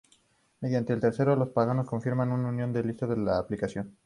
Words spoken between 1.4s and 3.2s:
pagos se confirman en una lista dentro de